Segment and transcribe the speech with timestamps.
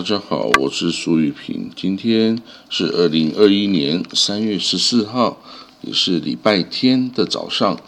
[0.00, 1.70] 大家好，我是苏玉平。
[1.76, 5.42] 今天是二零二一年三月十四号，
[5.82, 7.78] 也是礼拜天的早上。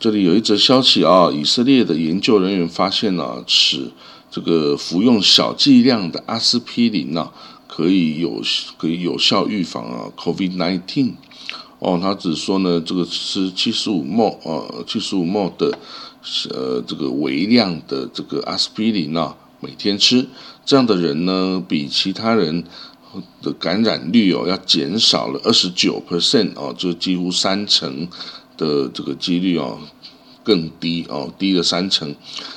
[0.00, 3.92] 这里有一则消息啊，以色列的研究人员发现呢，使
[4.28, 7.30] 这个服用小剂量的阿司匹林呢，
[7.68, 8.42] 可以有
[8.76, 11.12] 可以有效预防啊，COVID nineteen。
[11.78, 15.78] 哦，他只说呢，这个吃七十五毫呃七十五毫的
[16.52, 19.36] 呃这个微量的这个阿司匹林啊。
[19.60, 20.26] 每天吃
[20.64, 22.64] 这样的人呢，比其他人
[23.42, 28.08] 的感染率哦要减少了二十九 percent 哦，就几乎三成
[28.56, 29.78] 的这个几率哦
[30.42, 32.14] 更低哦，低了三成。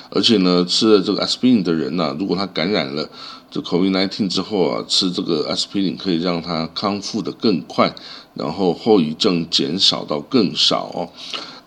[0.09, 3.09] 而且呢，吃了这个 aspirin 的人呢，如果他感染了
[3.49, 7.93] 这 COVID-19 之后啊，吃这个 aspirin 可以让他康复的更快，
[8.35, 11.09] 然后后遗症减少到更少哦。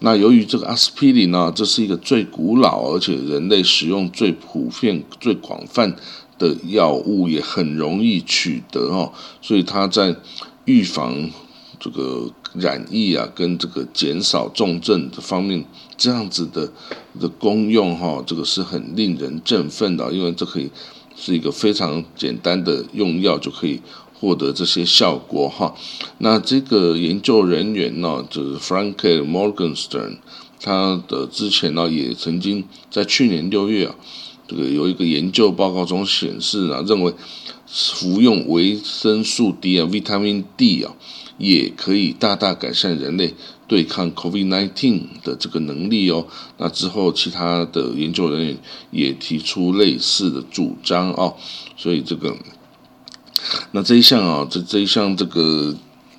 [0.06, 5.96] 那由于这个阿司匹林呢，这是一个最古老而且人类使用最普遍、最广泛
[6.38, 10.14] 的药物，也很容易取得哦，所以它在
[10.64, 11.28] 预防
[11.80, 15.64] 这个染疫啊，跟这个减少重症的方面，
[15.96, 16.70] 这样子的
[17.18, 20.70] 的功用哈，这个是很令人振奋的，因为这可以
[21.16, 23.82] 是一个非常简单的用药就可以。
[24.18, 25.74] 获得这些效果哈，
[26.18, 30.16] 那这个研究人员呢，就是 Frank Morgenstern，
[30.58, 33.94] 他的之前呢也曾经在去年六月啊，
[34.48, 37.12] 这个有一个研究报告中显示啊，认为
[37.66, 40.94] 服用维生素 D 啊，Vitamin D 啊，
[41.36, 43.34] 也可以大大改善人类
[43.68, 46.26] 对抗 COVID-19 的这个能力哦。
[46.56, 48.56] 那之后，其他的研究人员
[48.90, 51.36] 也提出类似的主张哦，
[51.76, 52.34] 所以这个。
[53.72, 55.74] 那这一项啊，这这一项这个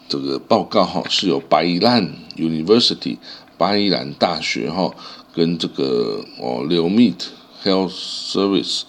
[0.07, 3.17] 这个报告哈，是由巴伊兰 University
[3.57, 4.93] 巴伊兰大学哈
[5.33, 7.15] 跟这个哦 Leomit
[7.63, 7.93] Health
[8.31, 8.81] Service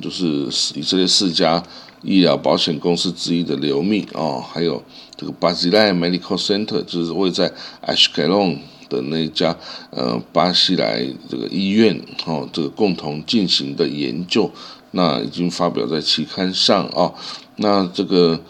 [0.00, 0.48] 就是
[0.78, 1.62] 以色列四家
[2.02, 4.82] 医疗保险公司之一的流密哦，还有
[5.16, 7.52] 这个巴西莱 Medical Center 就是位在
[7.86, 8.58] Ashkelon
[8.88, 9.56] 的那家
[9.90, 14.50] 呃巴西莱这个医院哦，这个共同进行的研究，
[14.92, 17.12] 那已经发表在期刊上啊。
[17.56, 18.40] 那这个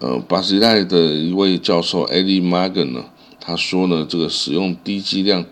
[0.00, 3.04] 呃，巴西代的一位教授 Eddie Magan 呢，
[3.40, 5.44] 他说呢，这个使用低剂量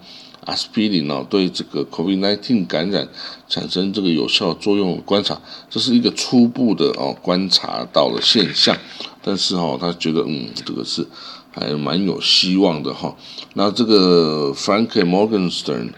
[0.45, 3.09] 阿司匹林呢，对这个 COVID-19 感染
[3.49, 5.41] 产生这个有效作用观察，
[5.71, 8.77] 这是一个初步的哦观察到的现象，
[9.23, 11.07] 但是哈，他觉得嗯，这个是
[11.53, 13.15] 还蛮有希望的哈。
[13.55, 15.91] 那这个 Frank Morgenstern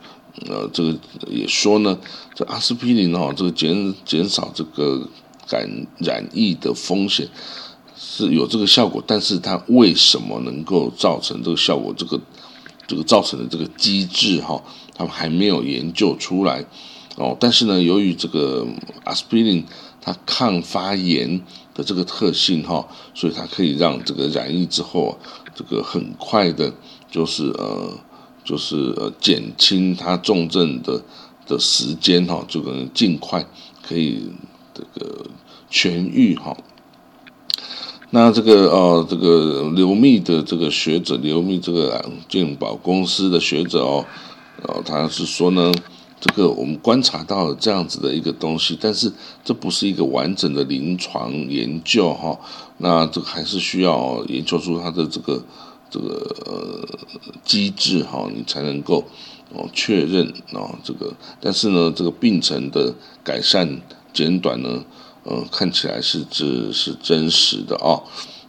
[0.48, 0.98] 呃，这个
[1.28, 1.98] 也说呢，
[2.34, 5.08] 这阿司匹林哦，这个减减少这个。
[5.49, 7.28] 感染疫的风险
[7.97, 11.94] 是有这个效果，但是它为什么能够造成这个效果？
[11.97, 12.21] 这个
[12.87, 14.62] 这个造成的这个机制哈，
[14.94, 16.65] 他们还没有研究出来
[17.16, 17.37] 哦。
[17.38, 18.66] 但是呢，由于这个
[19.05, 19.65] 阿司匹林
[20.00, 21.41] 它抗发炎
[21.72, 25.19] 的这个特性哈，所以它可以让这个染疫之后，
[25.55, 26.72] 这个很快的，
[27.11, 27.99] 就是呃，
[28.44, 31.03] 就是呃减轻它重症的
[31.47, 33.47] 的时间哈，就可能尽快
[33.82, 34.31] 可以。
[34.75, 35.27] 这个
[35.71, 36.57] 痊愈哈，
[38.11, 44.05] 那这个哦，这个刘密的这个学者，刘密这个健保公司的学者哦，
[44.62, 45.73] 哦，他是说呢，
[46.21, 49.12] 这个我们观察到了这样子的一个东西，但是
[49.45, 52.37] 这不是一个完整的临床研究哈，
[52.79, 55.43] 那这个还是需要研究出它的这个
[55.89, 56.89] 这个呃
[57.45, 59.05] 机制哈，你才能够
[59.53, 63.81] 哦确认哦这个，但是呢，这个病程的改善。
[64.14, 64.82] 简短呢，
[65.25, 68.02] 呃，看起来是这是真实的哦。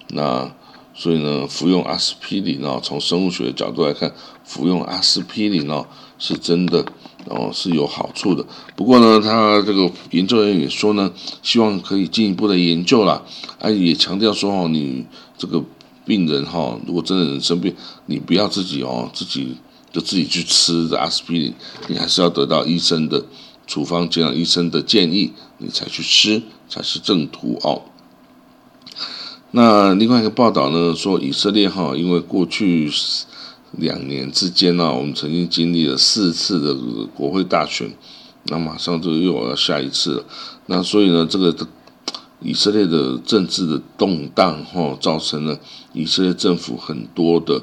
[0.10, 0.50] 那
[0.94, 4.14] 所以呢，服用阿司匹林哦，从生物学角度来看，
[4.46, 5.86] 服用阿司匹林哦，
[6.18, 6.86] 是真的
[7.28, 8.46] 哦是有好处的。
[8.78, 11.12] 不过呢，他这个研究人员也说呢，
[11.44, 13.22] 希望可以进一步的研究啦。
[13.60, 15.06] 啊，也强调说哦，你
[15.38, 15.62] 这个
[16.06, 17.76] 病人哈，如果真的生病，
[18.06, 19.58] 你不要自己哦，自己
[19.92, 21.54] 就自己去吃阿司匹林，
[21.88, 23.26] 你还是要得到医生的。
[23.68, 27.82] 处方接上医生的建议，你才去吃才是正途哦。
[29.52, 32.92] 那另外一个报道呢，说以色列哈，因为过去
[33.72, 36.76] 两年之间呢，我们曾经经历了四次的
[37.16, 37.90] 国会大选，
[38.46, 40.26] 那马上就又要下一次了。
[40.68, 41.56] 那所以呢，这个
[42.42, 45.58] 以色列的政治的动荡哈，造成了
[45.94, 47.62] 以色列政府很多的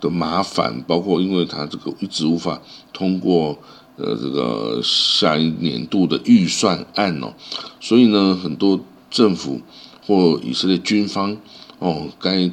[0.00, 2.60] 的麻烦，包括因为他这个一直无法
[2.92, 3.58] 通过。
[3.98, 7.34] 呃，这个下一年度的预算案哦，
[7.80, 8.78] 所以呢，很多
[9.10, 9.60] 政府
[10.06, 11.36] 或以色列军方
[11.80, 12.48] 哦，该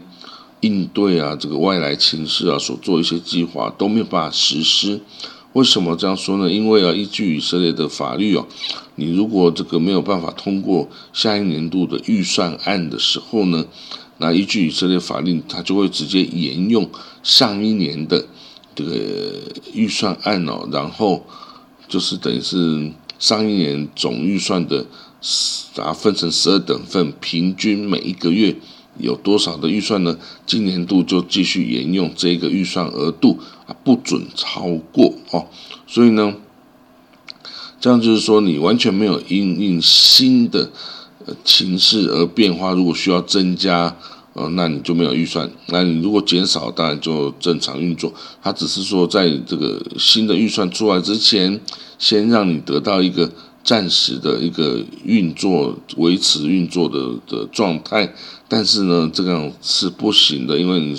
[0.61, 4.99] 应对啊这个外来情势啊，所做一些计划都没有办法实施。
[5.53, 6.51] 为什么这样说呢？
[6.51, 8.45] 因为啊，依据以色列的法律哦，
[8.95, 13.63] 你如果这个没有办法通过下一年度的预算案的时候呢，
[14.17, 16.89] 那依据以色列法令，它就会直接沿用
[17.21, 18.25] 上一年的
[18.75, 18.91] 这个
[19.73, 21.25] 预算案哦，然后
[21.87, 24.85] 就是等于是上一年总预算的，
[25.73, 28.55] 把它分成十二等份，平均每一个月
[28.99, 30.17] 有多少的预算呢？
[30.45, 35.47] 今年度就继续沿用这个预算额度啊，不准超过哦，
[35.87, 36.35] 所以呢。
[37.77, 40.71] 这样就是说，你完全没有因应新的
[41.27, 42.71] 呃情势而变化。
[42.71, 43.95] 如果需要增加，
[44.35, 48.13] 呃，那你就没有预算；那你如果减少，当然就正常运作。
[48.43, 51.59] 它只是说，在这个新的预算出来之前，
[51.97, 53.31] 先让你得到一个
[53.63, 58.13] 暂时的一个运作、维持运作的的状态。
[58.47, 60.95] 但是呢，这样是不行的，因为你。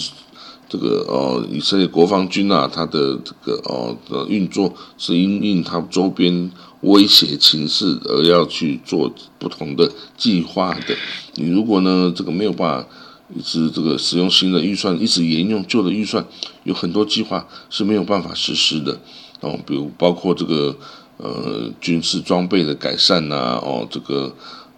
[0.68, 6.50] 这个哦，以色列国防军啊，它的这个哦的运作是因应它周边
[6.80, 10.96] 威胁情势而要去做不同的计划的。
[11.36, 12.88] 你如果呢这个没有办法
[13.34, 16.24] 一直这个使用新的预算，一直沿用旧的预算，
[16.64, 19.00] 有很多计划是没有办法实施的。
[19.40, 20.76] 哦，比如包括这个
[21.16, 24.34] 呃军事装备的改善呐，哦这个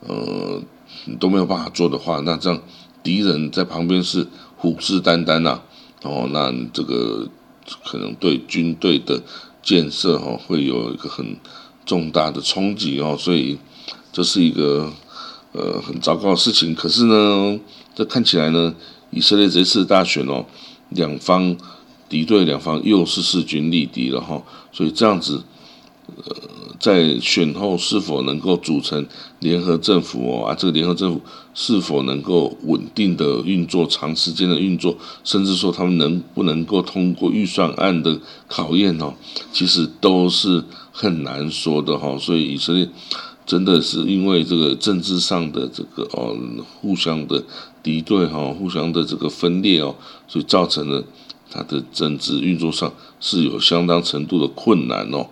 [0.06, 0.62] 呃
[1.20, 2.60] 都没有办法做的话，那这样
[3.02, 5.60] 敌人在旁边是虎视眈眈呐。
[6.02, 7.28] 哦，那这个
[7.84, 9.22] 可能对军队的
[9.62, 11.36] 建设哦会有一个很
[11.84, 13.58] 重大的冲击哦，所以
[14.12, 14.92] 这是一个
[15.52, 16.74] 呃很糟糕的事情。
[16.74, 17.58] 可是呢，
[17.98, 18.72] 这看起来呢，
[19.10, 20.46] 以色列这次大选哦，
[20.90, 21.56] 两方
[22.08, 24.40] 敌对两方又是势均力敌了哈，
[24.70, 25.42] 所以这样子。
[26.16, 26.34] 呃，
[26.80, 29.06] 在选后是否能够组成
[29.40, 30.46] 联合政府哦？
[30.46, 31.20] 啊，这个联合政府
[31.52, 39.12] 是否能够稳定的运作、长时间的运作，甚至说他们能不能够通过预算案的考验哦？
[39.52, 42.16] 其实都是很难说的哈。
[42.18, 42.88] 所以以色列
[43.48, 46.36] 真的是因为这个政治上的这个哦，
[46.82, 47.42] 互相的
[47.82, 49.96] 敌对哈，互相的这个分裂哦，
[50.28, 51.02] 所以造成了
[51.50, 55.26] 他的政治运作上是有相当程度的困难哦。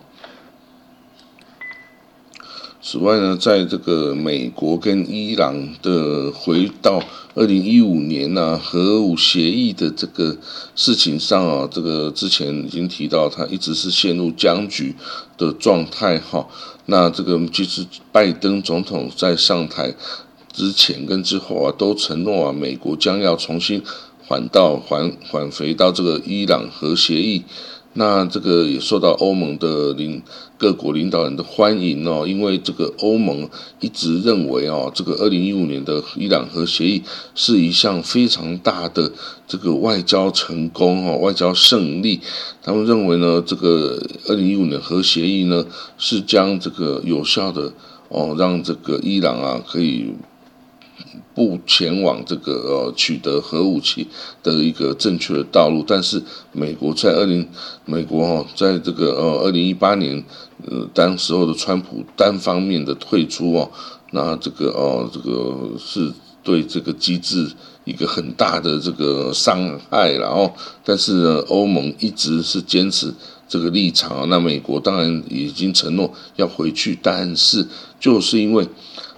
[2.89, 7.03] 此外呢，在这个美国跟伊朗的回到
[7.35, 10.37] 二零一五年呢核武协议的这个
[10.73, 14.95] 事情上啊，这个之前已经提到，他一直是陷入僵局
[15.37, 16.47] 的状态哈。
[16.85, 19.93] 那这个其实拜登总统在上台
[20.53, 23.83] 之前跟之后啊，都承诺啊，美国将要重新
[24.25, 27.43] 缓到缓缓回到这个伊朗核协议。
[27.99, 30.21] 那这个也受到欧盟的领
[30.55, 33.49] 各国领导人的欢迎哦，因为这个欧盟
[33.79, 37.01] 一直认为哦，这个二零一五年的伊朗核协议
[37.33, 39.11] 是一项非常大的
[39.47, 42.21] 这个外交成功哦，外交胜利。
[42.61, 45.65] 他们认为呢，这个二零一五年核协议呢，
[45.97, 47.73] 是将这个有效的
[48.09, 50.13] 哦，让这个伊朗啊可以。
[51.35, 54.07] 不前往这个呃取得核武器
[54.41, 56.21] 的一个正确的道路，但是
[56.51, 57.47] 美国在二零
[57.85, 60.23] 美国哈在这个呃二零一八年
[60.65, 63.69] 呃当时候的川普单方面的退出哦，
[64.11, 66.11] 那这个哦这个是
[66.43, 67.51] 对这个机制
[67.85, 70.51] 一个很大的这个伤害，然后
[70.83, 73.13] 但是呢欧盟一直是坚持
[73.47, 77.67] 这个立场，那美国当然已经承诺要回去，但是
[77.99, 78.67] 就是因为。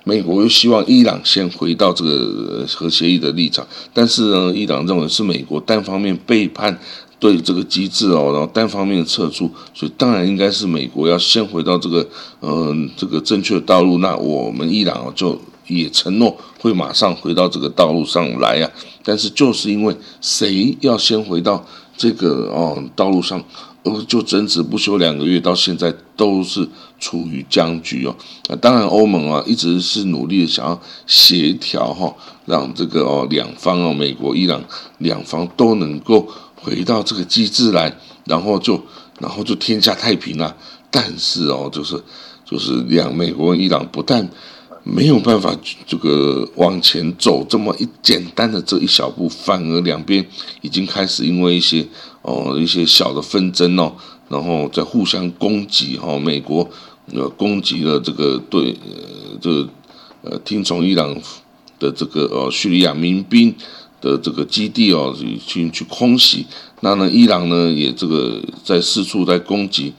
[0.03, 6.79] 美国又希望伊朗先回到这个核协议的立场，但是呢，伊朗认为是美国单方面背叛
[7.19, 12.07] 对这个机制哦，然后单方面撤出，所以当然应该是美国要先回到这个
[12.41, 18.69] 嗯这个正确的道路，那我们伊朗就也承诺会马上回到这个道路上来呀。
[19.03, 21.65] 但是就是因为谁要先回到
[21.97, 23.43] 这个哦道路上？
[24.03, 26.67] 就争执不休两个月，到现在都是
[26.99, 28.15] 处于僵局哦。
[28.47, 32.13] 那当然，欧盟啊一直是努力的想要协调哈，
[32.45, 34.63] 让这个哦两方哦美国、伊朗
[34.97, 38.81] 两方都能够回到这个机制来，然后就
[39.19, 40.55] 然后就天下太平了。
[40.91, 42.01] 但是哦，就是
[42.43, 44.27] 就是两美国、伊朗不但
[44.83, 45.55] 没有办法
[45.85, 50.25] 这个往前走这么一简单的这一小步，反而两边
[50.61, 51.85] 已经开始因为一些。
[52.21, 53.93] 哦，一些小的纷争哦，
[54.27, 56.19] 然后在互相攻击哈。
[56.19, 56.69] 美国
[57.13, 59.69] 呃攻击了这个对呃这个
[60.23, 61.15] 呃听从伊朗
[61.79, 63.55] 的这个呃叙利亚民兵
[64.01, 65.15] 的这个基地哦，
[65.47, 66.45] 去去空袭。
[66.81, 69.93] 那呢，伊朗呢也这个在四处在攻击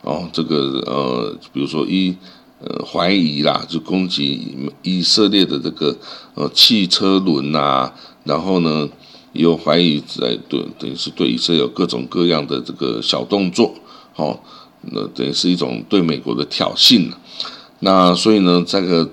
[0.00, 2.16] 哦，这个呃比如说一
[2.60, 5.96] 呃怀疑啦，就攻击以色列的这个
[6.34, 7.92] 呃汽车轮呐，
[8.24, 8.88] 然后呢。
[9.32, 13.74] 有怀疑在对，等于是对以色列有各种各样的这个小动作，
[14.14, 14.40] 哦，
[14.80, 17.12] 那等于是一种对美国的挑衅
[17.80, 19.06] 那所以呢，这个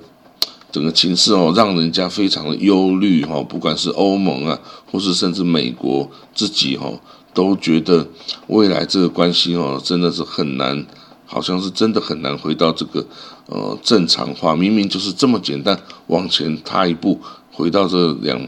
[0.71, 3.43] 整个情势哦，让人家非常的忧虑哈。
[3.43, 4.57] 不管是欧盟啊，
[4.89, 6.89] 或是甚至美国自己哈，
[7.33, 8.07] 都觉得
[8.47, 10.85] 未来这个关系哦，真的是很难，
[11.33, 13.03] 好像是真的很难回到这个
[13.47, 14.55] 呃正常化。
[14.55, 17.19] 明明就是这么简单，往前踏一步，
[17.51, 18.39] 回到这两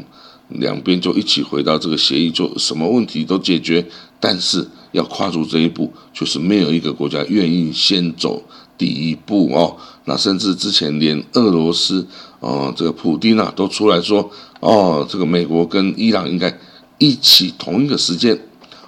[0.50, 3.84] 两边就一起回到这个协议，就什么问题都解决。
[4.20, 8.44] 但是要跨出这一步，就是没有一个国家愿意先走。
[8.78, 12.06] 第一步哦，那甚至之前连俄罗斯
[12.42, 16.54] 哦，这个普丁啊都出来说哦，这个美国跟伊朗应该
[16.98, 18.38] 一起同一个时间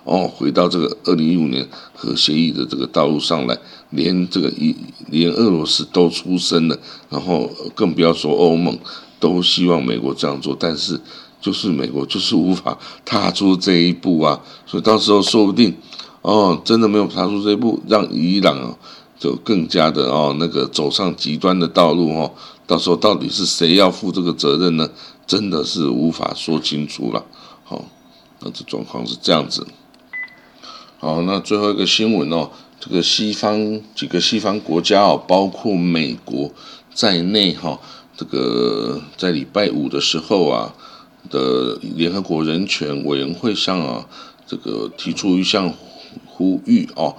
[0.08, 3.58] 哦，回到这个二零一五年核协议的这个道路上来，
[3.90, 4.76] 连这个一
[5.10, 8.80] 连俄罗斯都出声了，然后更不要说欧盟
[9.20, 11.00] 都希望美国这样做，但是
[11.42, 15.76] 就是美国就是无法踏出这一步啊，所以到时候说不定
[16.22, 18.76] 哦，真的没有踏出这一步，让伊朗。
[19.20, 22.32] 就更加的哦，那个走上极端的道路哦，
[22.68, 24.88] 到时候到底是谁要负这个责任呢？
[25.26, 27.26] 真的是无法说清楚了。
[27.64, 27.84] 好，
[28.42, 29.66] 那这状况是这样子。
[31.00, 32.50] 好，那最后一个新闻哦，
[32.80, 36.52] 这个西方几个西方国家哦，包括美国
[36.94, 37.80] 在内哈，
[38.16, 40.74] 这个在礼拜五的时候啊
[41.30, 44.08] 的联合国人权委员会上啊，
[44.46, 45.74] 这个提出一项。
[46.26, 47.16] 呼吁哦，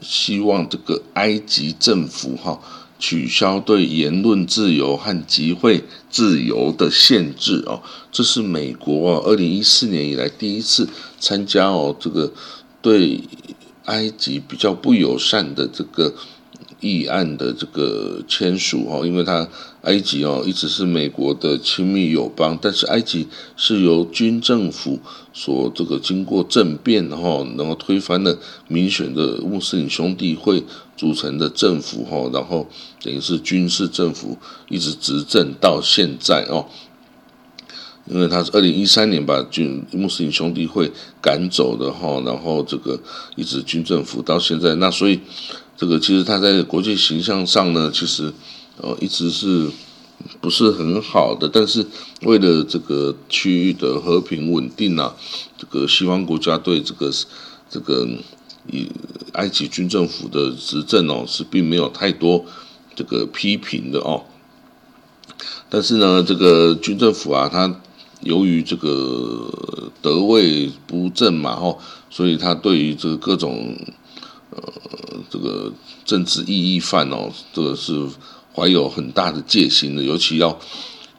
[0.00, 2.58] 希望这个埃及政府哈
[2.98, 7.82] 取消对言论自由和集会自由的限制哦。
[8.10, 10.88] 这是美国啊，二零一四年以来第一次
[11.20, 12.32] 参加哦这个
[12.86, 13.20] 对
[13.86, 16.14] 埃及比较不友善的这个。
[16.78, 19.48] 议案的这个签署哦，因为它
[19.80, 23.26] 埃及哦一直是美国的亲密友邦，但是埃及
[23.56, 25.00] 是由军政府
[25.32, 28.38] 所这个经过政变哈，然后推翻了
[28.68, 30.62] 民选的穆斯林兄弟会
[30.98, 32.68] 组成的政府哈，然后
[33.02, 34.36] 等于是军事政府
[34.68, 36.66] 一直执政到现在哦，
[38.08, 42.98] 因为他是二零一三年把军穆斯林兄弟会赶走的哈，然后这个
[43.34, 45.20] 一直军政府到现在，那所以。
[45.78, 48.32] 这个其实他在国际形象上呢，其实
[48.80, 49.68] 呃一直是
[50.40, 51.86] 不是很好的，但是
[52.22, 55.14] 为了这个区域的和平稳定啊，
[55.58, 57.10] 这个西方国家对这个
[57.68, 58.08] 这个
[58.72, 58.90] 以
[59.34, 62.46] 埃及军政府的执政哦是并没有太多
[62.94, 64.24] 这个批评的哦，
[65.68, 67.82] 但是呢，这个军政府啊，他
[68.26, 69.48] 由于这个
[70.02, 71.78] 得位不正嘛吼，
[72.10, 73.76] 所以他对于这个各种。
[74.48, 74.62] 呃，
[75.28, 75.70] 这个
[76.04, 77.92] 政治异议犯哦，这个是
[78.54, 80.58] 怀有很大的戒心的，尤其要，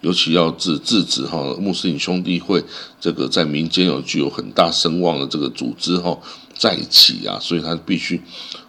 [0.01, 2.63] 尤其要制制止哈穆斯林兄弟会
[2.99, 6.17] 这个在民间有具有很大声望的这个组织哈
[6.55, 8.19] 在一起啊，所以他必须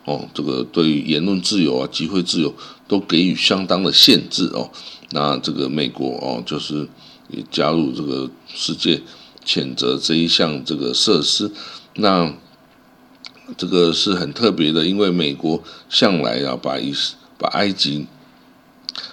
[0.04, 2.52] 哦，这个对于言论自由啊、集会自由
[2.86, 4.68] 都给予相当的限制哦。
[5.12, 6.86] 那这个美国哦，就是
[7.28, 9.00] 也加入这个世界
[9.44, 11.50] 谴责这一项这个设施，
[11.94, 12.34] 那。
[13.56, 16.92] 这个是很特别的，因为美国向来啊把以
[17.38, 18.06] 把埃及、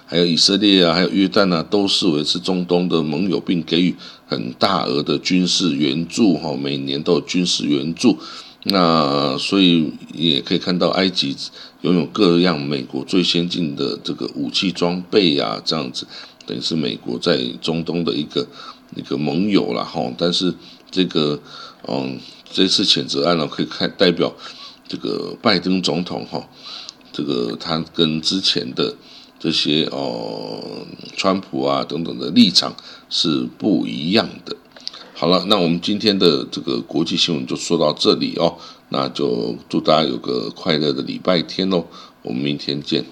[0.04, 3.96] 还有以色列啊、还有约旦啊，都视为是中东的盟友，并给予
[4.26, 8.18] 很大额的军事援助，哈，每年都有军事援助。
[8.64, 11.34] 那所以也可以看到，埃及
[11.80, 16.06] 拥有各样美国最先进的这个武器装备啊，这样子
[16.46, 18.46] 等于是美国在中东的一个
[18.94, 20.00] 一个盟友了，哈。
[20.16, 20.54] 但是
[20.90, 21.40] 这个，
[21.88, 22.18] 嗯。
[22.48, 24.32] 这次谴责案呢，可以看代表
[24.86, 26.48] 这个拜登总统哈，
[27.12, 28.94] 这个他跟之前的
[29.38, 30.62] 这些哦，
[31.16, 32.74] 川普啊等等的立场
[33.10, 34.56] 是不一样的。
[35.12, 38.56] 好了，那我们今天的这个国际新闻就说到这里哦，
[38.90, 41.84] 那就祝大家有个快乐的礼拜天喽，
[42.22, 43.04] 我们明天见。